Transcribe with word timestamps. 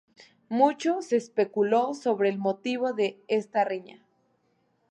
Mucho 0.49 1.03
se 1.03 1.15
especuló 1.17 1.93
sobre 1.93 2.29
el 2.29 2.39
motivo 2.39 2.91
de 2.91 3.19
esta 3.27 3.63
riña. 3.65 4.03